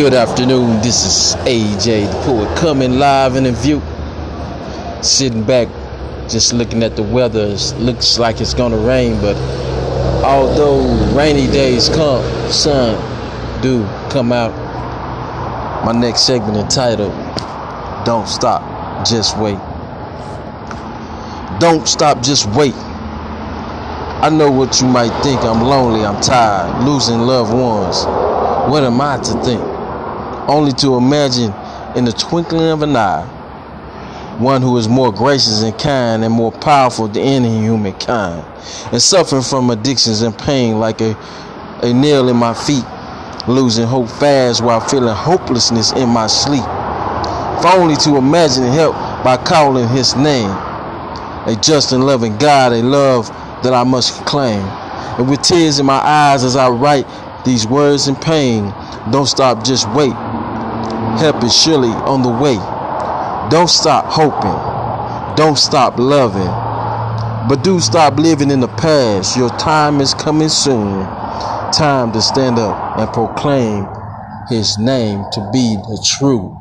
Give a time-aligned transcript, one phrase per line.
[0.00, 0.80] Good afternoon.
[0.80, 3.82] This is AJ the Poet coming live in the view.
[5.02, 5.68] Sitting back,
[6.26, 7.44] just looking at the weather.
[7.44, 9.36] It looks like it's gonna rain, but
[10.24, 10.80] although
[11.14, 12.96] rainy days come, sun
[13.60, 14.54] do come out.
[15.84, 17.12] My next segment entitled
[18.06, 19.58] Don't Stop, Just Wait.
[21.60, 22.72] Don't stop, just wait.
[22.74, 25.42] I know what you might think.
[25.42, 28.06] I'm lonely, I'm tired, losing loved ones.
[28.72, 29.69] What am I to think?
[30.50, 31.54] Only to imagine
[31.96, 33.24] in the twinkling of an eye
[34.40, 38.44] one who is more gracious and kind and more powerful than any humankind,
[38.90, 41.14] and suffering from addictions and pain like a,
[41.84, 42.84] a nail in my feet,
[43.46, 46.64] losing hope fast while feeling hopelessness in my sleep.
[46.64, 52.82] If only to imagine help by calling his name, a just and loving God, a
[52.82, 53.28] love
[53.62, 54.64] that I must claim.
[55.16, 57.06] And with tears in my eyes as I write
[57.44, 58.74] these words in pain,
[59.12, 60.14] don't stop, just wait.
[61.18, 62.56] Help is surely on the way.
[63.50, 65.36] Don't stop hoping.
[65.36, 66.46] Don't stop loving.
[67.48, 69.36] But do stop living in the past.
[69.36, 71.04] Your time is coming soon.
[71.72, 73.86] Time to stand up and proclaim
[74.48, 76.56] his name to be the true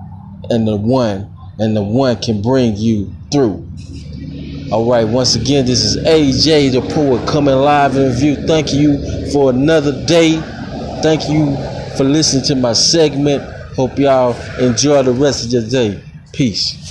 [0.49, 3.67] and the one, and the one can bring you through.
[4.71, 8.35] All right, once again, this is AJ the Poet coming live in view.
[8.47, 10.39] Thank you for another day.
[11.01, 11.55] Thank you
[11.97, 13.58] for listening to my segment.
[13.79, 16.03] Hope y'all enjoy the rest of your day.
[16.33, 16.88] Peace.